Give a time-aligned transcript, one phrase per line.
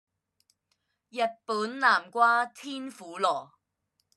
[0.03, 0.03] 日
[1.45, 3.51] 本南瓜天婦羅